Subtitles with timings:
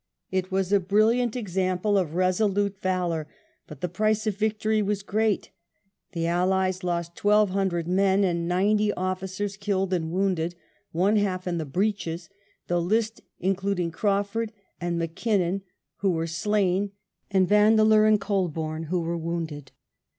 [0.31, 3.27] It was a brilliant example of resolute valour,
[3.67, 5.51] but the price of victory was great
[6.13, 10.55] The Allies lost twelve hundred men and ninety officers killed and wounded,
[10.91, 12.29] one half in the breaches;
[12.65, 15.61] the list including Craufurd and Mackinnon
[15.97, 16.93] who were slain,
[17.29, 19.71] and Vandeleur and Colbome who were wounded.